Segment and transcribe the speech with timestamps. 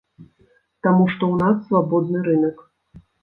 [0.85, 2.65] Таму што ў нас свабодны рынак.